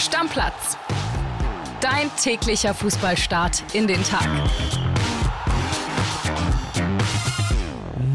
[0.00, 0.78] Stammplatz.
[1.82, 4.26] Dein täglicher Fußballstart in den Tag.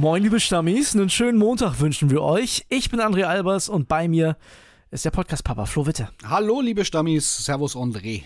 [0.01, 2.65] Moin, liebe Stammis, einen schönen Montag wünschen wir euch.
[2.69, 4.35] Ich bin André Albers und bei mir
[4.89, 6.09] ist der Podcast-Papa Flo Witte.
[6.27, 8.23] Hallo, liebe Stammis, Servus André.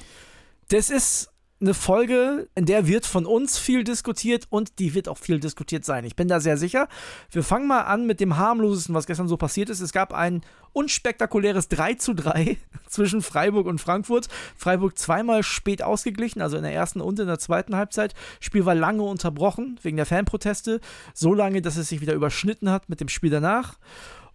[0.70, 1.30] Das ist
[1.62, 5.84] eine Folge, in der wird von uns viel diskutiert und die wird auch viel diskutiert
[5.84, 6.06] sein.
[6.06, 6.88] Ich bin da sehr sicher.
[7.32, 9.82] Wir fangen mal an mit dem harmlosesten, was gestern so passiert ist.
[9.82, 12.58] Es gab ein unspektakuläres 3 zu 3
[12.88, 14.30] zwischen Freiburg und Frankfurt.
[14.56, 18.14] Freiburg zweimal spät ausgeglichen, also in der ersten und in der zweiten Halbzeit.
[18.40, 20.80] Spiel war lange unterbrochen wegen der Fanproteste.
[21.14, 23.78] So lange, dass es sich wieder überschnitten hat mit dem Spiel danach.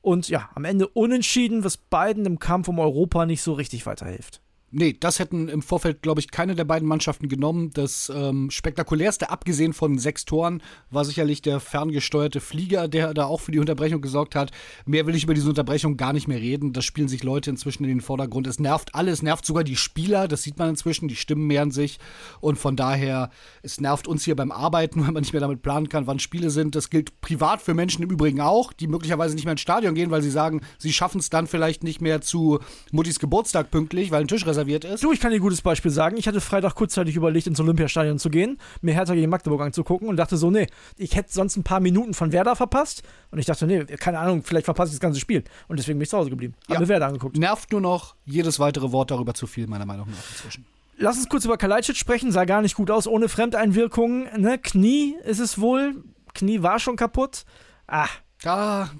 [0.03, 4.44] Und ja, am Ende unentschieden, was beiden im Kampf um Europa nicht so richtig weiterhilft.
[4.77, 7.71] Nee, das hätten im Vorfeld, glaube ich, keine der beiden Mannschaften genommen.
[7.75, 13.41] Das ähm, spektakulärste, abgesehen von sechs Toren, war sicherlich der ferngesteuerte Flieger, der da auch
[13.41, 14.51] für die Unterbrechung gesorgt hat.
[14.85, 16.73] Mehr will ich über diese Unterbrechung gar nicht mehr reden.
[16.73, 18.49] Da spielen sich Leute inzwischen in den Vordergrund.
[18.49, 22.01] Es nervt alles, nervt sogar die Spieler, das sieht man inzwischen, die Stimmen mehren sich.
[22.41, 23.31] Und von daher,
[23.63, 26.51] es nervt uns hier beim Arbeiten, weil man nicht mehr damit planen kann, wann Spiele
[26.51, 26.75] sind.
[26.75, 30.11] Das gilt privat für Menschen im Übrigen auch, die möglicherweise nicht mehr ins Stadion gehen,
[30.11, 32.59] weil sie sagen, sie schaffen es dann vielleicht nicht mehr zu
[32.91, 35.03] Muttis Geburtstag pünktlich, weil ein Tisch reserviert reserviert ist.
[35.05, 36.17] Du, ich kann dir ein gutes Beispiel sagen.
[36.17, 40.17] Ich hatte Freitag kurzzeitig überlegt, ins Olympiastadion zu gehen, mir Hertha gegen Magdeburg anzugucken und
[40.17, 43.03] dachte so, nee, ich hätte sonst ein paar Minuten von Werder verpasst.
[43.31, 45.45] Und ich dachte, nee, keine Ahnung, vielleicht verpasse ich das ganze Spiel.
[45.69, 46.55] Und deswegen bin ich zu Hause geblieben.
[46.69, 46.81] Hab Ja.
[46.81, 47.37] mir Werder angeguckt.
[47.37, 50.65] Nervt nur noch jedes weitere Wort darüber zu viel, meiner Meinung nach inzwischen.
[50.97, 52.31] Lass uns kurz über Kalajdzic sprechen.
[52.31, 54.29] Sah gar nicht gut aus, ohne Fremdeinwirkungen.
[54.41, 54.59] Ne?
[54.59, 55.97] Knie ist es wohl.
[56.35, 57.45] Knie war schon kaputt.
[57.89, 58.07] Ah,
[58.43, 58.91] Da,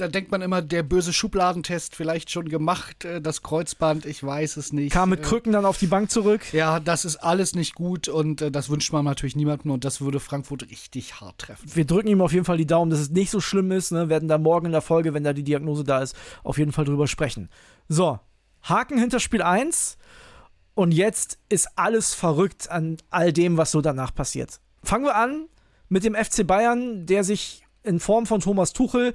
[0.00, 4.56] da denkt man immer, der böse Schubladentest vielleicht schon gemacht, äh, das Kreuzband, ich weiß
[4.56, 4.92] es nicht.
[4.92, 6.52] kam mit Äh, Krücken dann auf die Bank zurück.
[6.52, 10.00] Ja, das ist alles nicht gut und äh, das wünscht man natürlich niemandem und das
[10.00, 11.68] würde Frankfurt richtig hart treffen.
[11.74, 13.90] Wir drücken ihm auf jeden Fall die Daumen, dass es nicht so schlimm ist.
[13.90, 14.08] Ne?
[14.08, 16.84] Werden da morgen in der Folge, wenn da die Diagnose da ist, auf jeden Fall
[16.84, 17.48] drüber sprechen.
[17.88, 18.20] So,
[18.62, 19.98] Haken hinter Spiel 1.
[20.74, 24.60] Und jetzt ist alles verrückt an all dem, was so danach passiert.
[24.84, 25.46] Fangen wir an
[25.88, 29.12] mit dem FC Bayern, der sich in Form von Thomas Tuchel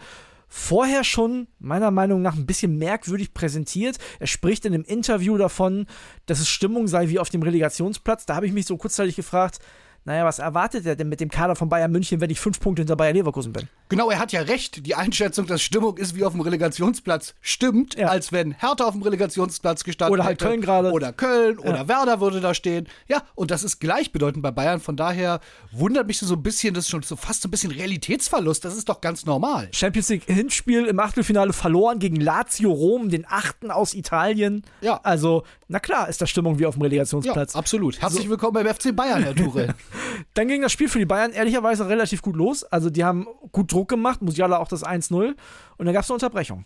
[0.55, 3.97] vorher schon meiner Meinung nach ein bisschen merkwürdig präsentiert.
[4.19, 5.87] Er spricht in einem Interview davon,
[6.27, 8.27] dass es Stimmung sei wie auf dem Relegationsplatz.
[8.27, 9.57] Da habe ich mich so kurzzeitig gefragt,
[10.05, 12.81] naja, was erwartet er denn mit dem Kader von Bayern München, wenn ich fünf Punkte
[12.81, 13.67] hinter Bayer Leverkusen bin?
[13.89, 14.85] Genau, er hat ja recht.
[14.85, 18.07] Die Einschätzung, dass Stimmung ist wie auf dem Relegationsplatz, stimmt, Ja.
[18.07, 20.49] als wenn Hertha auf dem Relegationsplatz gestanden Oder halt hätte.
[20.49, 20.91] Köln gerade.
[20.91, 21.87] Oder Köln oder Ja.
[21.87, 22.87] Werder würde da stehen.
[23.07, 24.79] Ja, und das ist gleichbedeutend bei Bayern.
[24.79, 25.39] Von daher
[25.71, 28.65] wundert mich so ein bisschen, das ist schon so fast so ein bisschen Realitätsverlust.
[28.65, 29.69] Das ist doch ganz normal.
[29.71, 34.63] Champions League Hinspiel im Achtelfinale verloren gegen Lazio Rom, den achten aus Italien.
[34.81, 34.99] Ja.
[35.03, 37.55] Also, na klar, ist da Stimmung wie auf dem Ja, Relegationsplatz.
[37.55, 38.01] absolut.
[38.01, 39.73] Herzlich willkommen beim FC Bayern, Herr Tuchel.
[40.33, 42.63] Dann ging das Spiel für die Bayern ehrlicherweise relativ gut los.
[42.63, 45.35] Also, die haben gut Druck gemacht, Musiala auch das 1-0.
[45.77, 46.65] Und dann gab es eine Unterbrechung.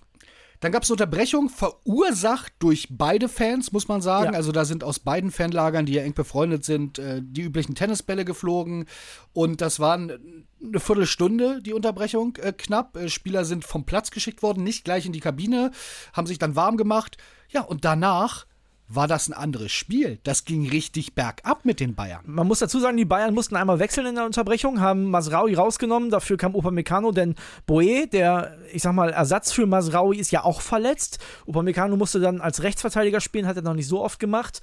[0.60, 4.34] Dann gab es eine Unterbrechung, verursacht durch beide Fans, muss man sagen.
[4.34, 4.38] Ja.
[4.38, 8.26] Also da sind aus beiden Fanlagern, die ja eng befreundet sind, äh, die üblichen Tennisbälle
[8.26, 8.86] geflogen.
[9.34, 12.98] Und das waren eine Viertelstunde, die Unterbrechung, äh, knapp.
[12.98, 15.72] Äh, Spieler sind vom Platz geschickt worden, nicht gleich in die Kabine,
[16.14, 17.18] haben sich dann warm gemacht.
[17.50, 18.47] Ja, und danach
[18.90, 20.20] war das ein anderes Spiel.
[20.24, 22.24] Das ging richtig bergab mit den Bayern.
[22.26, 26.10] Man muss dazu sagen, die Bayern mussten einmal wechseln in der Unterbrechung, haben Masraui rausgenommen,
[26.10, 30.62] dafür kam Upamecano, denn Boe, der, ich sag mal, Ersatz für Masraui ist ja auch
[30.62, 31.20] verletzt.
[31.46, 34.62] Upamecano musste dann als Rechtsverteidiger spielen, hat er noch nicht so oft gemacht.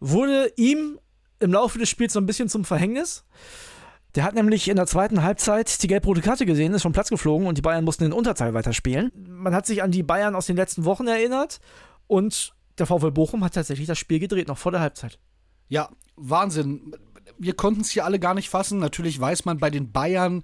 [0.00, 0.98] Wurde ihm
[1.38, 3.24] im Laufe des Spiels so ein bisschen zum Verhängnis.
[4.14, 7.46] Der hat nämlich in der zweiten Halbzeit die gelb-rote Karte gesehen, ist vom Platz geflogen
[7.46, 9.10] und die Bayern mussten in Unterzahl weiterspielen.
[9.26, 11.60] Man hat sich an die Bayern aus den letzten Wochen erinnert
[12.06, 12.52] und
[12.82, 15.18] der VfL Bochum hat tatsächlich das Spiel gedreht, noch vor der Halbzeit.
[15.68, 16.94] Ja, Wahnsinn.
[17.38, 18.78] Wir konnten es hier alle gar nicht fassen.
[18.78, 20.42] Natürlich weiß man bei den Bayern,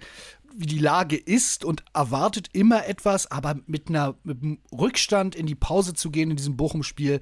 [0.56, 5.46] wie die Lage ist und erwartet immer etwas, aber mit, einer, mit einem Rückstand in
[5.46, 7.20] die Pause zu gehen in diesem Bochum-Spiel,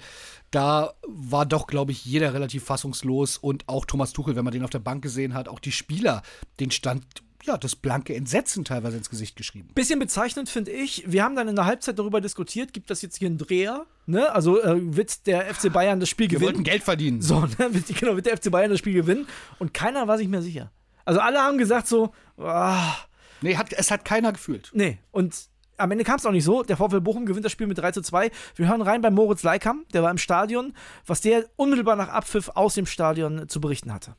[0.51, 4.65] da war doch, glaube ich, jeder relativ fassungslos und auch Thomas Tuchel, wenn man den
[4.65, 6.23] auf der Bank gesehen hat, auch die Spieler,
[6.61, 7.05] den stand
[7.47, 9.71] ja das blanke Entsetzen teilweise ins Gesicht geschrieben.
[9.75, 13.17] Bisschen bezeichnend finde ich, wir haben dann in der Halbzeit darüber diskutiert, gibt das jetzt
[13.17, 13.87] hier einen Dreher?
[14.07, 14.31] Ne?
[14.33, 16.65] Also äh, wird der FC Bayern das Spiel Wir wollten gewinnen?
[16.65, 17.23] Geld verdienen.
[17.23, 17.57] So, ne?
[17.99, 19.27] genau, wird der FC Bayern das Spiel gewinnen?
[19.59, 20.71] Und keiner war sich mehr sicher.
[21.05, 22.95] Also alle haben gesagt so, ah,
[23.43, 24.71] Nee, hat, es hat keiner gefühlt.
[24.75, 24.99] nee.
[25.13, 25.35] Und
[25.79, 26.63] am Ende kam es auch nicht so.
[26.63, 28.31] Der VfL Bochum gewinnt das Spiel mit 3 zu 2.
[28.55, 30.73] Wir hören rein bei Moritz Leikam, der war im Stadion,
[31.05, 34.17] was der unmittelbar nach Abpfiff aus dem Stadion zu berichten hatte.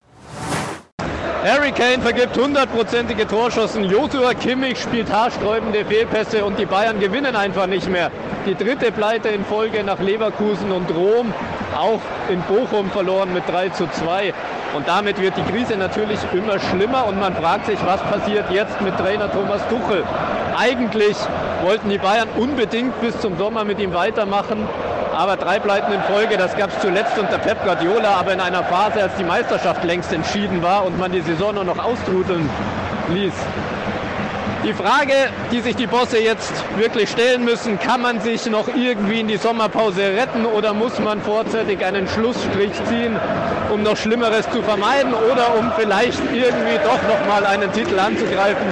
[1.43, 3.83] Harry Kane vergibt hundertprozentige Torschossen.
[3.83, 8.09] Joshua Kimmich spielt haarsträubende Fehlpässe und die Bayern gewinnen einfach nicht mehr.
[8.47, 11.31] Die dritte Pleite in Folge nach Leverkusen und Rom.
[11.77, 14.33] Auch in Bochum verloren mit 3 zu 2.
[14.75, 18.81] Und damit wird die Krise natürlich immer schlimmer und man fragt sich, was passiert jetzt
[18.81, 20.03] mit Trainer Thomas Tuchel.
[20.57, 21.15] Eigentlich
[21.63, 24.67] wollten die Bayern unbedingt bis zum Sommer mit ihm weitermachen.
[25.17, 28.63] Aber drei Pleiten in Folge, das gab es zuletzt unter Pep Guardiola, aber in einer
[28.63, 32.47] Phase, als die Meisterschaft längst entschieden war und man die Saison nur noch austrudeln
[33.11, 33.33] ließ.
[34.63, 35.13] Die Frage,
[35.51, 39.37] die sich die Bosse jetzt wirklich stellen müssen, kann man sich noch irgendwie in die
[39.37, 43.19] Sommerpause retten oder muss man vorzeitig einen Schlussstrich ziehen,
[43.73, 48.67] um noch Schlimmeres zu vermeiden oder um vielleicht irgendwie doch nochmal einen Titel anzugreifen?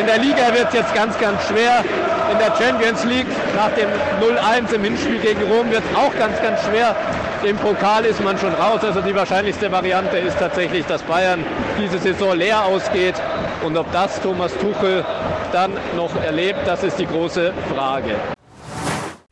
[0.00, 1.84] In der Liga wird es jetzt ganz, ganz schwer.
[2.32, 6.40] In der Champions League nach dem 0-1 im Hinspiel gegen Rom wird es auch ganz,
[6.40, 6.96] ganz schwer.
[7.44, 8.80] Im Pokal ist man schon raus.
[8.82, 11.44] Also die wahrscheinlichste Variante ist tatsächlich, dass Bayern
[11.78, 13.16] diese Saison leer ausgeht.
[13.62, 15.04] Und ob das Thomas Tuchel
[15.52, 18.14] dann noch erlebt, das ist die große Frage.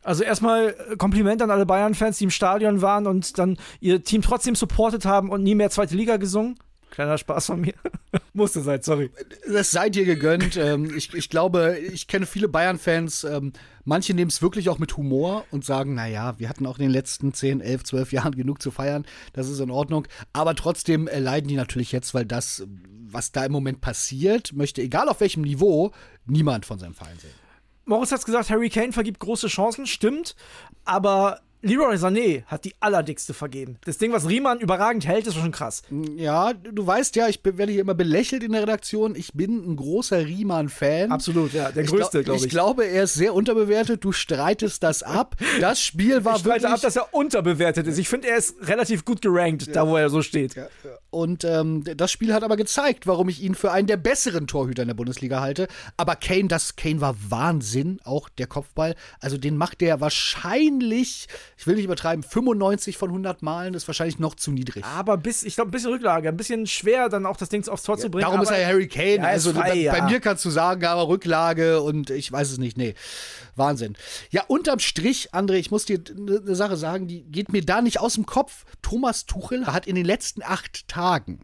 [0.02, 4.55] Also erstmal Kompliment an alle Bayern-Fans, die im Stadion waren und dann ihr Team trotzdem
[4.55, 6.58] supportet haben und nie mehr zweite Liga gesungen.
[6.91, 7.75] Kleiner Spaß von mir.
[8.33, 9.11] Musste sein, sorry.
[9.53, 10.57] Das seid ihr gegönnt.
[10.57, 13.25] Ähm, ich, ich glaube, ich kenne viele Bayern-Fans.
[13.25, 13.53] Ähm,
[13.85, 16.93] manche nehmen es wirklich auch mit Humor und sagen, naja, wir hatten auch in den
[16.93, 19.07] letzten 10, 11, 12 Jahren genug zu feiern.
[19.33, 20.07] Das ist in Ordnung.
[20.33, 22.65] Aber trotzdem äh, leiden die natürlich jetzt, weil das,
[23.07, 25.93] was da im Moment passiert, möchte, egal auf welchem Niveau,
[26.27, 27.31] niemand von seinem Verein sehen.
[27.85, 30.37] Morris hat gesagt, Harry Kane vergibt große Chancen, stimmt.
[30.85, 33.77] Aber Leroy Sané hat die allerdickste vergeben.
[33.85, 35.83] Das Ding, was Riemann überragend hält, ist schon krass.
[36.17, 39.15] Ja, du weißt ja, ich werde hier immer belächelt in der Redaktion.
[39.15, 41.12] Ich bin ein großer Riemann-Fan.
[41.12, 42.47] Absolut, ja, der größte, glaube ich.
[42.47, 44.03] Ich glaube, er ist sehr unterbewertet.
[44.03, 45.37] Du streitest das ab.
[45.61, 46.75] Das Spiel war ich streite wirklich...
[46.75, 47.99] ab, dass er unterbewertet ist.
[47.99, 49.73] Ich finde, er ist relativ gut gerankt, ja.
[49.73, 50.55] da wo er so steht.
[50.55, 50.91] Ja, ja.
[51.11, 54.83] Und ähm, das Spiel hat aber gezeigt, warum ich ihn für einen der besseren Torhüter
[54.83, 55.69] in der Bundesliga halte.
[55.97, 58.95] Aber Kane, das Kane war Wahnsinn, auch der Kopfball.
[59.21, 64.19] Also den macht der wahrscheinlich ich will nicht übertreiben, 95 von 100 Malen ist wahrscheinlich
[64.19, 64.85] noch zu niedrig.
[64.85, 67.83] Aber bis, ich glaube, ein bisschen Rücklage, ein bisschen schwer, dann auch das Ding aufs
[67.83, 68.23] Tor ja, zu bringen.
[68.23, 69.17] Darum ist er ja Harry Kane.
[69.17, 69.93] Ja, also frei, bei, ja.
[69.93, 72.77] bei, mir kannst du sagen, aber Rücklage und ich weiß es nicht.
[72.79, 72.95] Nee,
[73.57, 73.97] Wahnsinn.
[74.31, 78.01] Ja, unterm Strich, André, ich muss dir eine Sache sagen, die geht mir da nicht
[78.01, 78.65] aus dem Kopf.
[78.83, 81.00] Thomas Tuchel hat in den letzten acht Tagen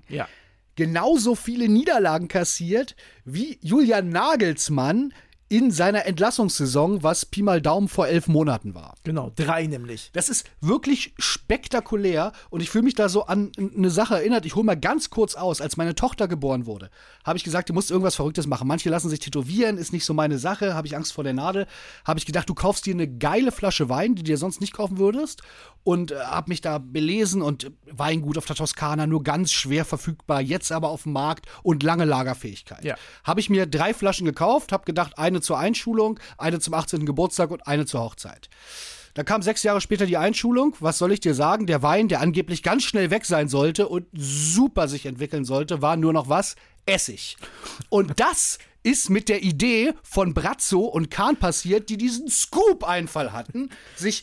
[0.08, 0.28] ja.
[0.76, 5.14] Genauso viele Niederlagen kassiert wie Julian Nagelsmann
[5.48, 8.94] in seiner Entlassungssaison, was Pi mal Daumen vor elf Monaten war.
[9.04, 10.10] Genau, drei nämlich.
[10.12, 14.44] Das ist wirklich spektakulär und ich fühle mich da so an eine Sache erinnert.
[14.44, 15.60] Ich hole mal ganz kurz aus.
[15.60, 16.90] Als meine Tochter geboren wurde,
[17.24, 18.66] habe ich gesagt, du musst irgendwas Verrücktes machen.
[18.66, 21.66] Manche lassen sich tätowieren, ist nicht so meine Sache, habe ich Angst vor der Nadel.
[22.04, 24.72] Habe ich gedacht, du kaufst dir eine geile Flasche Wein, die du dir sonst nicht
[24.72, 25.42] kaufen würdest
[25.86, 30.40] und äh, habe mich da belesen und Weingut auf der Toskana nur ganz schwer verfügbar,
[30.40, 32.84] jetzt aber auf dem Markt und lange Lagerfähigkeit.
[32.84, 32.96] Ja.
[33.22, 37.06] Habe ich mir drei Flaschen gekauft, habe gedacht, eine zur Einschulung, eine zum 18.
[37.06, 38.48] Geburtstag und eine zur Hochzeit.
[39.14, 40.76] Da kam sechs Jahre später die Einschulung.
[40.80, 41.66] Was soll ich dir sagen?
[41.66, 45.96] Der Wein, der angeblich ganz schnell weg sein sollte und super sich entwickeln sollte, war
[45.96, 46.54] nur noch was?
[46.84, 47.38] Essig.
[47.88, 53.70] Und das ist mit der Idee von Brazzo und Kahn passiert, die diesen Scoop-Einfall hatten,
[53.96, 54.22] sich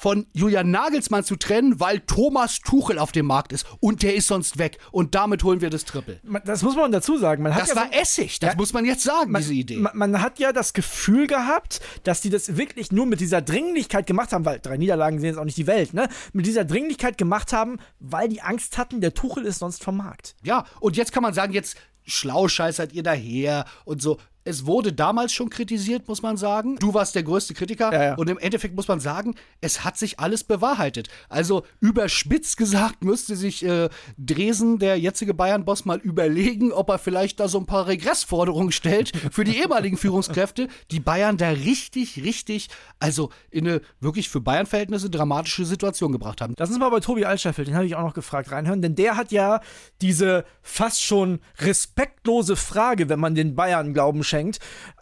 [0.00, 4.28] von Julian Nagelsmann zu trennen, weil Thomas Tuchel auf dem Markt ist und der ist
[4.28, 6.18] sonst weg und damit holen wir das Triple.
[6.46, 7.42] Das muss man dazu sagen.
[7.42, 9.76] Man das ja war so, Essig, das ja, muss man jetzt sagen, man, diese Idee.
[9.76, 14.06] Man, man, hat ja das Gefühl gehabt, dass die das wirklich nur mit dieser Dringlichkeit
[14.06, 16.08] gemacht haben, weil drei Niederlagen sind jetzt auch nicht die Welt, ne?
[16.32, 20.34] Mit dieser Dringlichkeit gemacht haben, weil die Angst hatten, der Tuchel ist sonst vom Markt.
[20.42, 21.76] Ja, und jetzt kann man sagen, jetzt
[22.06, 24.18] schlau scheißert ihr daher und so
[24.50, 26.76] es wurde damals schon kritisiert, muss man sagen.
[26.76, 27.92] Du warst der größte Kritiker.
[27.92, 28.14] Ja, ja.
[28.16, 31.08] Und im Endeffekt muss man sagen, es hat sich alles bewahrheitet.
[31.28, 33.88] Also überspitzt gesagt müsste sich äh,
[34.18, 39.12] Dresen, der jetzige Bayern-Boss, mal überlegen, ob er vielleicht da so ein paar Regressforderungen stellt
[39.30, 45.10] für die ehemaligen Führungskräfte, die Bayern da richtig, richtig, also in eine wirklich für Bayern-Verhältnisse
[45.10, 46.54] dramatische Situation gebracht haben.
[46.58, 49.16] Lass uns mal bei Tobi Altscheffel, den habe ich auch noch gefragt, reinhören, denn der
[49.16, 49.60] hat ja
[50.00, 54.39] diese fast schon respektlose Frage, wenn man den Bayern glauben schenkt,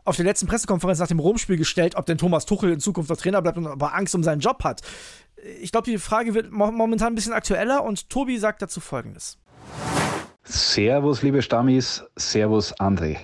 [0.04, 3.16] auf der letzten Pressekonferenz nach dem Romspiel gestellt, ob denn Thomas Tuchel in Zukunft noch
[3.16, 4.82] Trainer bleibt und aber Angst um seinen Job hat.
[5.60, 9.38] Ich glaube, die Frage wird momentan ein bisschen aktueller und Tobi sagt dazu folgendes.
[10.42, 13.18] Servus, liebe Stammis, Servus, André.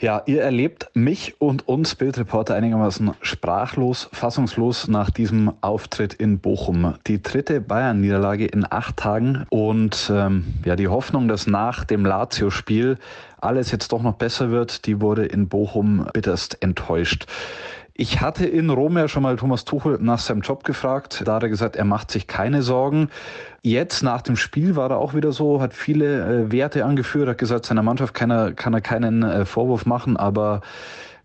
[0.00, 6.94] Ja, ihr erlebt mich und uns Bildreporter einigermaßen sprachlos, fassungslos nach diesem Auftritt in Bochum.
[7.06, 12.98] Die dritte Bayern-Niederlage in acht Tagen und ähm, ja, die Hoffnung, dass nach dem Lazio-Spiel
[13.44, 17.26] alles jetzt doch noch besser wird, die wurde in Bochum bitterst enttäuscht.
[17.96, 21.22] Ich hatte in Rom ja schon mal Thomas Tuchel nach seinem Job gefragt.
[21.24, 23.08] Da hat er gesagt, er macht sich keine Sorgen.
[23.62, 27.38] Jetzt nach dem Spiel war er auch wieder so, hat viele äh, Werte angeführt, hat
[27.38, 30.60] gesagt, seiner Mannschaft kann er, kann er keinen äh, Vorwurf machen, aber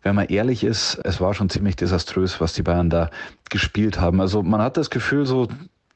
[0.04, 3.10] wenn man ehrlich ist, es war schon ziemlich desaströs, was die Bayern da
[3.50, 4.22] gespielt haben.
[4.22, 5.48] Also man hat das Gefühl, so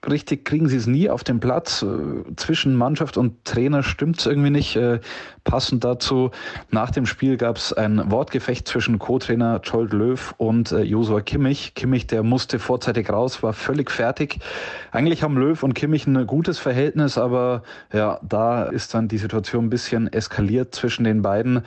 [0.09, 1.81] richtig kriegen sie es nie auf den Platz.
[1.81, 4.75] Äh, zwischen Mannschaft und Trainer stimmt es irgendwie nicht.
[4.75, 4.99] Äh,
[5.43, 6.31] passend dazu,
[6.71, 11.73] nach dem Spiel gab es ein Wortgefecht zwischen Co-Trainer Jolt Löw und äh, Josua Kimmich.
[11.75, 14.39] Kimmich, der musste vorzeitig raus, war völlig fertig.
[14.91, 19.65] Eigentlich haben Löw und Kimmich ein gutes Verhältnis, aber ja, da ist dann die Situation
[19.65, 21.63] ein bisschen eskaliert zwischen den beiden.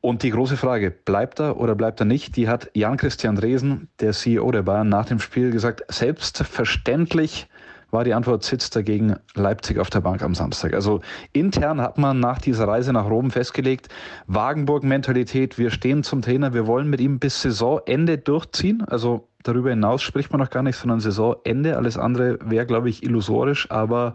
[0.00, 4.12] Und die große Frage, bleibt er oder bleibt er nicht, die hat Jan-Christian Dresen, der
[4.12, 7.48] CEO der Bayern, nach dem Spiel gesagt, selbstverständlich
[7.90, 10.74] war die Antwort, sitzt er gegen Leipzig auf der Bank am Samstag.
[10.74, 11.00] Also
[11.32, 13.88] intern hat man nach dieser Reise nach Rom festgelegt,
[14.26, 18.84] Wagenburg-Mentalität, wir stehen zum Trainer, wir wollen mit ihm bis Saisonende durchziehen.
[18.84, 21.76] Also darüber hinaus spricht man noch gar nicht, sondern Saisonende.
[21.76, 23.70] Alles andere wäre, glaube ich, illusorisch.
[23.70, 24.14] Aber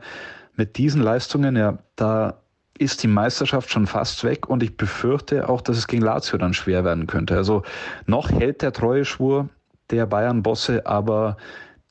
[0.55, 2.35] mit diesen Leistungen, ja, da
[2.77, 6.53] ist die Meisterschaft schon fast weg und ich befürchte auch, dass es gegen Lazio dann
[6.53, 7.35] schwer werden könnte.
[7.35, 7.63] Also
[8.05, 9.49] noch hält der treue Schwur
[9.89, 11.37] der Bayern-Bosse, aber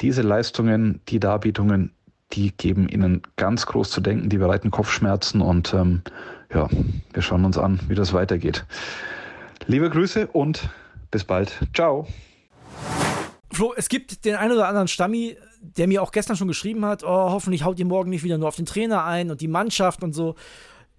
[0.00, 1.92] diese Leistungen, die Darbietungen,
[2.32, 6.02] die geben ihnen ganz groß zu denken, die bereiten Kopfschmerzen und ähm,
[6.52, 6.68] ja,
[7.12, 8.64] wir schauen uns an, wie das weitergeht.
[9.66, 10.68] Liebe Grüße und
[11.10, 11.60] bis bald.
[11.74, 12.06] Ciao.
[13.52, 17.04] Flo, es gibt den einen oder anderen Stammi, der mir auch gestern schon geschrieben hat,
[17.04, 20.02] oh, hoffentlich haut ihr morgen nicht wieder nur auf den Trainer ein und die Mannschaft
[20.02, 20.34] und so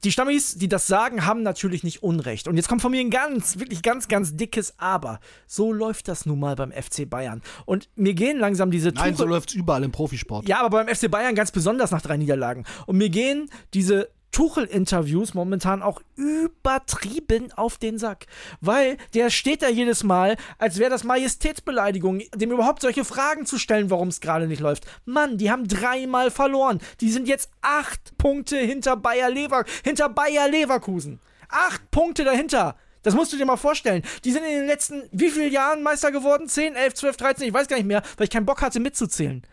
[0.03, 2.47] die Stammis, die das sagen, haben natürlich nicht Unrecht.
[2.47, 5.19] Und jetzt kommt von mir ein ganz, wirklich ganz, ganz dickes Aber.
[5.47, 7.41] So läuft das nun mal beim FC Bayern.
[7.65, 10.47] Und mir gehen langsam diese Nein, Tuche so läuft es überall im Profisport.
[10.47, 12.65] Ja, aber beim FC Bayern ganz besonders nach drei Niederlagen.
[12.85, 18.25] Und mir gehen diese Tuchel-Interviews momentan auch übertrieben auf den Sack.
[18.59, 23.57] Weil der steht da jedes Mal, als wäre das Majestätsbeleidigung, dem überhaupt solche Fragen zu
[23.57, 24.85] stellen, warum es gerade nicht läuft.
[25.05, 26.81] Mann, die haben dreimal verloren.
[26.99, 31.21] Die sind jetzt acht Punkte hinter Bayer, Lever hinter Bayer Leverkusen.
[31.47, 32.75] Acht Punkte dahinter.
[33.03, 34.01] Das musst du dir mal vorstellen.
[34.23, 36.47] Die sind in den letzten, wie vielen Jahren Meister geworden?
[36.47, 39.43] 10, 11, 12, 13, ich weiß gar nicht mehr, weil ich keinen Bock hatte mitzuzählen.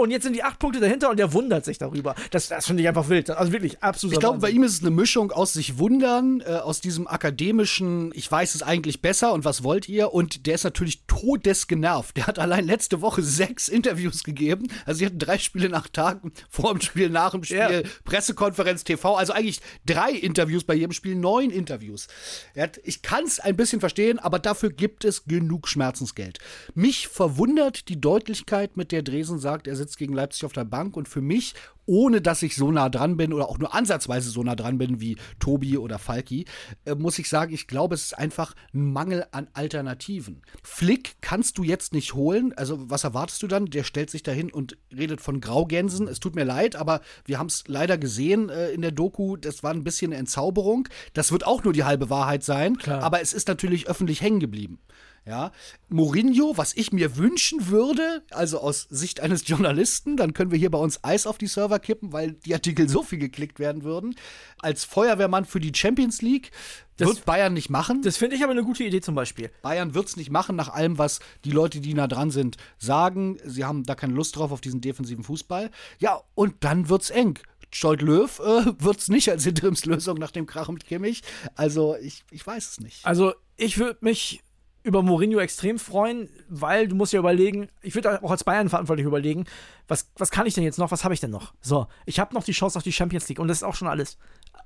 [0.00, 2.14] Und jetzt sind die acht Punkte dahinter und er wundert sich darüber.
[2.30, 3.30] Das, das finde ich einfach wild.
[3.30, 4.14] Also wirklich absolut.
[4.14, 8.12] Ich glaube, bei ihm ist es eine Mischung aus sich wundern, äh, aus diesem akademischen,
[8.14, 10.12] ich weiß es eigentlich besser und was wollt ihr?
[10.12, 12.16] Und der ist natürlich todesgenervt.
[12.16, 14.68] Der hat allein letzte Woche sechs Interviews gegeben.
[14.86, 17.90] Also sie hatten drei Spiele nach Tagen, vor dem Spiel, nach dem Spiel, ja.
[18.04, 19.16] Pressekonferenz, TV.
[19.16, 22.08] Also eigentlich drei Interviews bei jedem Spiel, neun Interviews.
[22.56, 26.38] Hat, ich kann es ein bisschen verstehen, aber dafür gibt es genug Schmerzensgeld.
[26.74, 30.64] Mich verwundert die Deutlichkeit, mit der Dresen sagt, er sitzt sitzt gegen Leipzig auf der
[30.64, 31.54] Bank und für mich,
[31.90, 35.00] ohne dass ich so nah dran bin oder auch nur ansatzweise so nah dran bin
[35.00, 36.44] wie Tobi oder Falki,
[36.84, 40.42] äh, muss ich sagen, ich glaube, es ist einfach ein Mangel an Alternativen.
[40.62, 42.52] Flick kannst du jetzt nicht holen.
[42.56, 43.66] Also, was erwartest du dann?
[43.66, 46.06] Der stellt sich dahin und redet von Graugänsen.
[46.06, 49.36] Es tut mir leid, aber wir haben es leider gesehen äh, in der Doku.
[49.36, 50.88] Das war ein bisschen eine Entzauberung.
[51.12, 52.78] Das wird auch nur die halbe Wahrheit sein.
[52.78, 53.02] Klar.
[53.02, 54.78] Aber es ist natürlich öffentlich hängen geblieben.
[55.26, 55.52] Ja,
[55.88, 60.70] Mourinho, was ich mir wünschen würde, also aus Sicht eines Journalisten, dann können wir hier
[60.70, 64.14] bei uns Eis auf die Server kippen, weil die Artikel so viel geklickt werden würden.
[64.60, 66.52] Als Feuerwehrmann für die Champions League
[66.96, 68.02] das, wird Bayern nicht machen.
[68.02, 69.50] Das finde ich aber eine gute Idee zum Beispiel.
[69.62, 73.38] Bayern wird es nicht machen, nach allem, was die Leute, die nah dran sind, sagen.
[73.44, 75.70] Sie haben da keine Lust drauf auf diesen defensiven Fußball.
[75.98, 77.38] Ja, und dann wird's eng.
[77.72, 81.22] Scholt Löw äh, wird es nicht als Interimslösung nach dem Krach mit Kimmich.
[81.54, 83.04] Also ich, ich weiß es nicht.
[83.06, 84.42] Also ich würde mich
[84.82, 89.06] über Mourinho extrem freuen, weil du musst ja überlegen, ich würde auch als Bayern verantwortlich
[89.06, 89.44] überlegen,
[89.88, 91.52] was, was kann ich denn jetzt noch, was habe ich denn noch?
[91.60, 93.88] So, ich habe noch die Chance auf die Champions League und das ist auch schon
[93.88, 94.18] alles.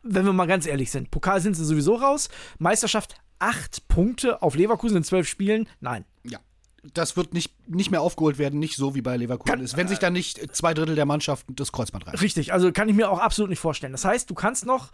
[0.03, 2.29] Wenn wir mal ganz ehrlich sind, Pokal sind sie sowieso raus,
[2.59, 6.05] Meisterschaft acht Punkte auf Leverkusen in zwölf Spielen, nein.
[6.23, 6.39] Ja.
[6.93, 9.89] Das wird nicht, nicht mehr aufgeholt werden, nicht so wie bei Leverkusen kann, ist, wenn
[9.89, 12.21] sich da nicht zwei Drittel der Mannschaft das Kreuzband reißen.
[12.21, 13.93] Richtig, also kann ich mir auch absolut nicht vorstellen.
[13.93, 14.91] Das heißt, du kannst noch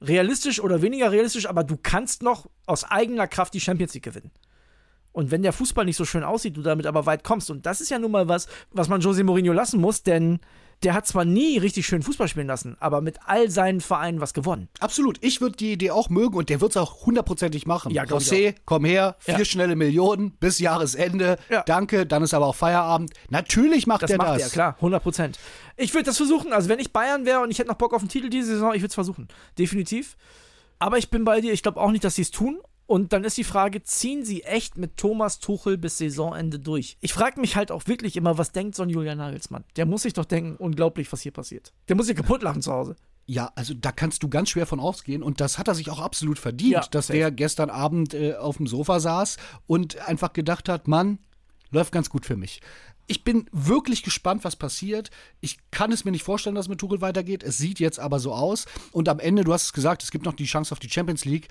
[0.00, 4.30] realistisch oder weniger realistisch, aber du kannst noch aus eigener Kraft die Champions League gewinnen.
[5.18, 7.80] Und wenn der Fußball nicht so schön aussieht, du damit aber weit kommst, und das
[7.80, 10.38] ist ja nun mal was, was man Jose Mourinho lassen muss, denn
[10.84, 14.32] der hat zwar nie richtig schön Fußball spielen lassen, aber mit all seinen Vereinen was
[14.32, 14.68] gewonnen.
[14.78, 15.18] Absolut.
[15.20, 17.90] Ich würde die Idee auch mögen und der wird es auch hundertprozentig machen.
[17.90, 19.44] Ja, José, komm her, vier ja.
[19.44, 21.36] schnelle Millionen bis Jahresende.
[21.50, 21.64] Ja.
[21.66, 23.12] Danke, dann ist aber auch Feierabend.
[23.28, 24.42] Natürlich macht das er macht das.
[24.42, 25.40] Ja, klar, 100 Prozent.
[25.76, 26.52] Ich würde das versuchen.
[26.52, 28.72] Also, wenn ich Bayern wäre und ich hätte noch Bock auf den Titel diese Saison,
[28.72, 29.26] ich würde es versuchen.
[29.58, 30.16] Definitiv.
[30.78, 31.52] Aber ich bin bei dir.
[31.52, 32.60] Ich glaube auch nicht, dass sie es tun.
[32.88, 36.96] Und dann ist die Frage, ziehen sie echt mit Thomas Tuchel bis Saisonende durch?
[37.02, 39.64] Ich frage mich halt auch wirklich immer, was denkt so ein Julian Nagelsmann?
[39.76, 41.74] Der muss sich doch denken, unglaublich, was hier passiert.
[41.88, 42.96] Der muss sich kaputt lachen zu Hause.
[43.26, 46.00] Ja, also da kannst du ganz schwer von ausgehen und das hat er sich auch
[46.00, 47.18] absolut verdient, ja, dass safe.
[47.18, 51.18] der gestern Abend äh, auf dem Sofa saß und einfach gedacht hat, Mann,
[51.70, 52.62] läuft ganz gut für mich.
[53.06, 55.10] Ich bin wirklich gespannt, was passiert.
[55.42, 57.42] Ich kann es mir nicht vorstellen, dass es mit Tuchel weitergeht.
[57.42, 58.64] Es sieht jetzt aber so aus.
[58.92, 61.26] Und am Ende, du hast es gesagt, es gibt noch die Chance auf die Champions
[61.26, 61.48] League.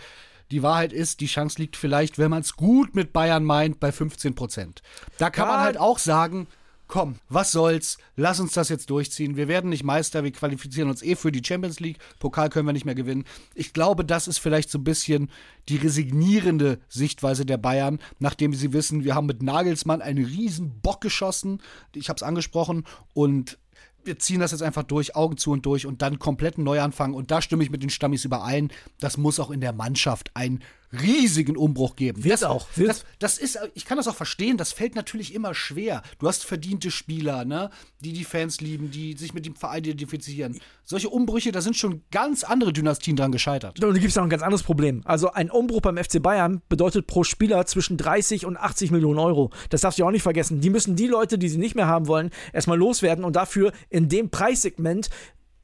[0.52, 3.92] Die Wahrheit ist, die Chance liegt vielleicht, wenn man es gut mit Bayern meint, bei
[3.92, 4.82] 15 Prozent.
[5.18, 5.54] Da kann ja.
[5.54, 6.48] man halt auch sagen,
[6.88, 9.36] komm, was soll's, lass uns das jetzt durchziehen.
[9.36, 12.00] Wir werden nicht Meister, wir qualifizieren uns eh für die Champions League.
[12.20, 13.26] Pokal können wir nicht mehr gewinnen.
[13.56, 15.30] Ich glaube, das ist vielleicht so ein bisschen
[15.70, 21.02] die resignierende Sichtweise der Bayern, nachdem sie wissen, wir haben mit Nagelsmann einen riesen Bock
[21.02, 21.62] geschossen.
[21.94, 23.58] Ich habe es angesprochen und
[24.08, 27.14] wir ziehen das jetzt einfach durch, Augen zu und durch und dann kompletten Neuanfang.
[27.14, 28.72] Und da stimme ich mit den Stammis überein.
[29.00, 32.24] Das muss auch in der Mannschaft ein riesigen Umbruch geben.
[32.24, 32.68] Wird das, auch.
[32.76, 32.90] Wird.
[32.90, 36.02] Das, das ist, ich kann das auch verstehen, das fällt natürlich immer schwer.
[36.20, 40.60] Du hast verdiente Spieler, ne, die die Fans lieben, die sich mit dem Verein identifizieren.
[40.84, 43.84] Solche Umbrüche, da sind schon ganz andere Dynastien dran gescheitert.
[43.84, 45.02] Und da gibt es noch ein ganz anderes Problem.
[45.06, 49.52] Also ein Umbruch beim FC Bayern bedeutet pro Spieler zwischen 30 und 80 Millionen Euro.
[49.70, 50.62] Das darfst du auch nicht vergessen.
[50.62, 54.10] Die müssen die Leute, die sie nicht mehr haben wollen, erstmal loswerden und dafür in
[54.10, 55.10] dem Preissegment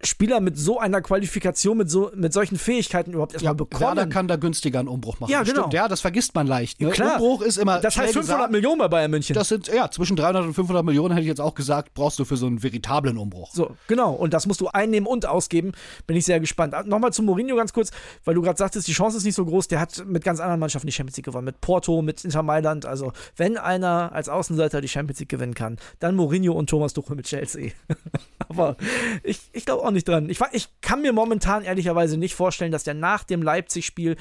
[0.06, 3.82] Spieler mit so einer Qualifikation, mit, so, mit solchen Fähigkeiten überhaupt erstmal ja, bekommen.
[3.82, 5.32] Werder kann da günstiger einen Umbruch machen.
[5.32, 5.62] Ja, genau.
[5.62, 6.82] Stimmt, ja, das vergisst man leicht.
[6.82, 6.88] Ne?
[6.88, 7.14] Ja, klar.
[7.16, 7.80] Umbruch ist immer.
[7.80, 9.34] Das heißt 500 gesagt, Millionen bei Bayern München.
[9.34, 12.26] Das sind, ja, zwischen 300 und 500 Millionen hätte ich jetzt auch gesagt, brauchst du
[12.26, 13.52] für so einen veritablen Umbruch.
[13.54, 14.14] So, genau.
[14.14, 15.72] Und das musst du einnehmen und ausgeben.
[16.08, 16.74] Bin ich sehr gespannt.
[16.74, 17.92] Ah, nochmal zu Mourinho ganz kurz,
[18.26, 19.68] weil du gerade sagtest, die Chance ist nicht so groß.
[19.70, 21.46] Der hat mit ganz anderen Mannschaften die Champions League gewonnen.
[21.46, 22.86] Mit Porto, mit Inter Mailand.
[22.86, 27.16] Also, wenn einer als Außenseiter die Champions League gewinnen kann, dann Mourinho und Thomas Tuchel
[27.16, 27.72] mit Chelsea.
[28.50, 28.76] Aber
[29.24, 30.30] ich, ich glaube auch nicht dran.
[30.30, 34.18] Ich, ich kann mir momentan ehrlicherweise nicht vorstellen, dass der nach dem Leipzig-Spiel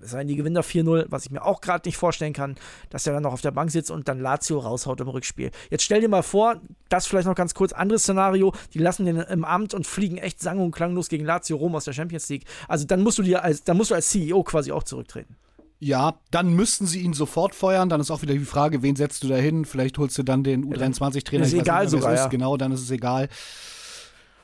[0.00, 2.56] seien die Gewinner 4-0, was ich mir auch gerade nicht vorstellen kann,
[2.88, 5.50] dass er dann noch auf der Bank sitzt und dann Lazio raushaut im Rückspiel.
[5.70, 9.16] Jetzt stell dir mal vor, das vielleicht noch ganz kurz, anderes Szenario, die lassen den
[9.16, 12.44] im Amt und fliegen echt sang- und klanglos gegen Lazio Rom aus der Champions League.
[12.68, 15.36] Also dann musst du dir als, dann musst du als CEO quasi auch zurücktreten.
[15.82, 17.88] Ja, dann müssten sie ihn sofort feuern.
[17.88, 19.64] Dann ist auch wieder die Frage, wen setzt du da hin?
[19.64, 21.44] Vielleicht holst du dann den U23-Trainer.
[21.44, 22.12] Ist egal nicht, sogar.
[22.12, 22.20] Ist.
[22.20, 22.26] Ja.
[22.26, 23.30] Genau, dann ist es egal.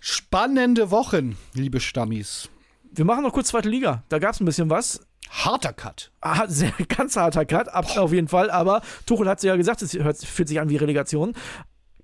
[0.08, 2.48] Spannende Wochen, liebe Stammis.
[2.92, 4.04] Wir machen noch kurz zweite Liga.
[4.08, 5.04] Da gab es ein bisschen was.
[5.28, 6.12] Harter Cut.
[6.20, 8.48] Ah, sehr, ganz harter Cut, ab, auf jeden Fall.
[8.48, 11.34] Aber Tuchel hat ja gesagt, es hört, fühlt sich an wie Relegation.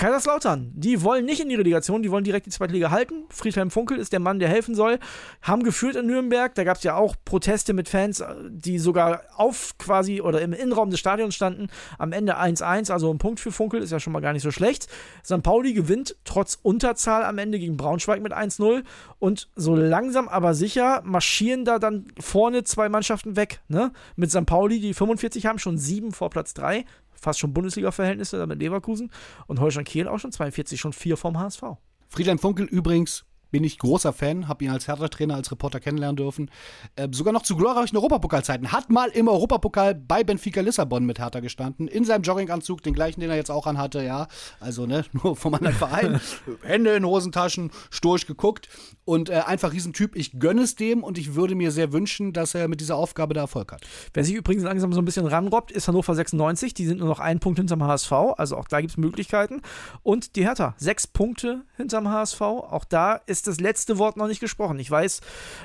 [0.03, 3.23] Kaiserslautern, die wollen nicht in die Relegation, die wollen direkt die zweite Liga halten.
[3.29, 4.99] Friedhelm Funkel ist der Mann, der helfen soll.
[5.43, 6.53] Haben geführt in Nürnberg.
[6.57, 10.91] Da gab es ja auch Proteste mit Fans, die sogar auf quasi oder im Innenraum
[10.91, 11.69] des Stadions standen.
[11.99, 14.51] Am Ende 1-1, also ein Punkt für Funkel, ist ja schon mal gar nicht so
[14.51, 14.89] schlecht.
[15.25, 15.41] St.
[15.45, 18.83] Pauli gewinnt trotz Unterzahl am Ende gegen Braunschweig mit 1-0.
[19.21, 23.61] Und so langsam aber sicher marschieren da dann vorne zwei Mannschaften weg.
[23.69, 23.93] Ne?
[24.17, 24.47] Mit St.
[24.47, 26.87] Pauli, die 45 haben, schon sieben vor Platz 3
[27.23, 29.11] fast schon Bundesliga-Verhältnisse mit Leverkusen
[29.47, 31.63] und Holstein Kiel auch schon 42, schon vier vom HSV.
[32.09, 36.51] Friedhelm Funkel übrigens bin ich großer Fan, habe ihn als Hertha-Trainer, als Reporter kennenlernen dürfen.
[36.97, 38.73] Äh, sogar noch zu glorreichen Europapokalzeiten.
[38.73, 41.87] Hat mal im Europapokal bei Benfica Lissabon mit Hertha gestanden.
[41.87, 44.27] In seinem Jogginganzug, den gleichen, den er jetzt auch anhatte, ja.
[44.59, 46.21] Also, ne, nur vom anderen Verein.
[46.63, 48.69] Hände in Hosentaschen, stoisch geguckt.
[49.05, 50.15] Und äh, einfach Riesentyp.
[50.15, 53.35] Ich gönne es dem und ich würde mir sehr wünschen, dass er mit dieser Aufgabe
[53.35, 53.85] da Erfolg hat.
[54.15, 56.73] Wer sich übrigens langsam so ein bisschen ranrobbt, ist Hannover 96.
[56.75, 58.13] Die sind nur noch einen Punkt hinterm HSV.
[58.37, 59.61] Also auch da gibt es Möglichkeiten.
[60.03, 62.41] Und die Hertha, sechs Punkte hinterm HSV.
[62.41, 64.79] Auch da ist das letzte Wort noch nicht gesprochen.
[64.79, 65.21] Ich weiß,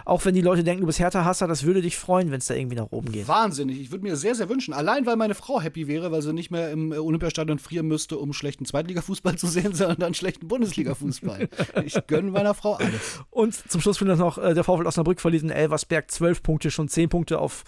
[0.05, 2.55] auch wenn die Leute denken, du bist Hertha-Hasser, das würde dich freuen, wenn es da
[2.55, 3.27] irgendwie nach oben geht.
[3.27, 3.79] Wahnsinnig.
[3.79, 4.73] Ich würde mir sehr, sehr wünschen.
[4.73, 8.33] Allein, weil meine Frau happy wäre, weil sie nicht mehr im Olympiastadion frieren müsste, um
[8.33, 11.49] schlechten Zweitligafußball zu sehen, sondern dann schlechten Bundesliga-Fußball.
[11.85, 13.21] ich gönne meiner Frau alles.
[13.37, 16.89] Und zum Schluss findet noch äh, der VfL Osnabrück verliert in Elversberg zwölf Punkte, schon
[16.89, 17.65] zehn Punkte auf,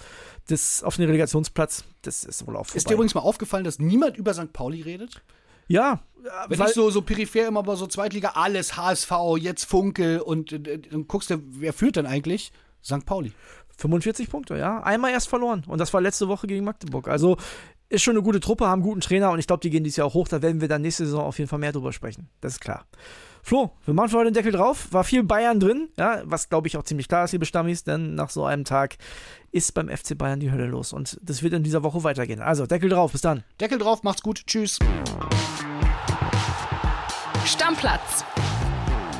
[0.48, 1.84] das, auf den Relegationsplatz.
[2.02, 2.78] Das ist wohl auch vorbei.
[2.78, 4.52] Ist dir übrigens mal aufgefallen, dass niemand über St.
[4.52, 5.22] Pauli redet?
[5.68, 6.00] Ja.
[6.48, 10.80] Wenn ich so, so peripher immer mal so Zweitliga, alles, HSV, jetzt Funkel und äh,
[10.80, 12.52] dann guckst du, wer führt denn eigentlich?
[12.84, 13.06] St.
[13.06, 13.32] Pauli.
[13.78, 14.82] 45 Punkte, ja.
[14.82, 15.66] Einmal erst verloren.
[15.68, 17.08] Und das war letzte Woche gegen Magdeburg.
[17.08, 17.38] Also
[17.90, 19.98] ist schon eine gute Truppe, haben einen guten Trainer und ich glaube, die gehen dieses
[19.98, 20.28] Jahr auch hoch.
[20.28, 22.28] Da werden wir dann nächste Saison auf jeden Fall mehr drüber sprechen.
[22.42, 22.88] Das ist klar.
[23.44, 24.88] Flo, wir machen für heute den Deckel drauf.
[24.92, 28.16] War viel Bayern drin, ja, was glaube ich auch ziemlich klar ist, liebe Stammis, denn
[28.16, 28.98] nach so einem Tag
[29.52, 30.94] ist beim FC Bayern die Hölle los.
[30.94, 32.42] Und das wird in dieser Woche weitergehen.
[32.42, 33.44] Also, Deckel drauf, bis dann.
[33.60, 34.80] Deckel drauf, macht's gut, tschüss.
[37.46, 38.24] Stammplatz.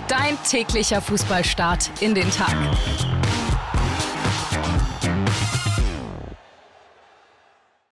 [0.08, 2.56] Dein täglicher Fußballstart in den Tag.